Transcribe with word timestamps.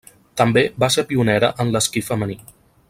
També 0.41 0.63
va 0.83 0.89
ser 0.95 1.05
pionera 1.11 1.53
en 1.65 1.73
l'esquí 1.77 2.07
femení. 2.11 2.43